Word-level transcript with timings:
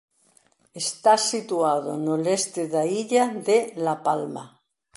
Está 0.83 1.13
situado 1.31 1.91
no 2.05 2.15
leste 2.25 2.61
da 2.73 2.83
illa 3.01 3.25
de 3.47 3.59
La 3.85 3.95
Palma. 4.05 4.43